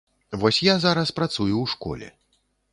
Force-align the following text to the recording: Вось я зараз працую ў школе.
Вось 0.43 0.61
я 0.67 0.75
зараз 0.85 1.13
працую 1.21 1.51
ў 1.63 1.77
школе. 1.77 2.07